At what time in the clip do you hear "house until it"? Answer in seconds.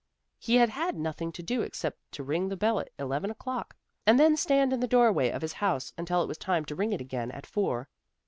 5.53-6.27